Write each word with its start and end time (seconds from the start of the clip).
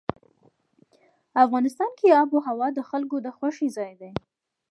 افغانستان 1.45 1.91
کې 1.99 2.07
آب 2.21 2.29
وهوا 2.33 2.67
د 2.73 2.79
خلکو 2.89 3.15
د 3.25 3.27
خوښې 3.37 3.67
ځای 3.77 3.91
دی. 4.01 4.11